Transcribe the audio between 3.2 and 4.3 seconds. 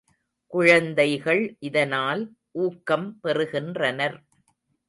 பெறுகின்றனர்.